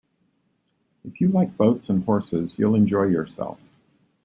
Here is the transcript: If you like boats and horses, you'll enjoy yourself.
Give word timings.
If 1.05 1.21
you 1.21 1.27
like 1.27 1.55
boats 1.57 1.87
and 1.89 2.03
horses, 2.03 2.55
you'll 2.57 2.73
enjoy 2.73 3.03
yourself. 3.03 3.59